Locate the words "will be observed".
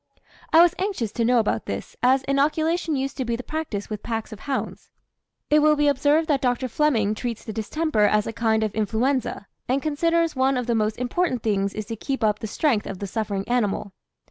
5.59-6.27